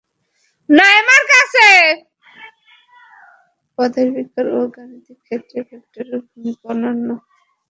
পদার্থবিজ্ঞান 3.77 4.47
ও 4.57 4.61
গাণিতিক 4.75 5.17
ক্ষেত্রে 5.25 5.59
ভেক্টরের 5.69 6.19
ভূমিকা 6.27 6.65
অনন্য। 6.71 7.07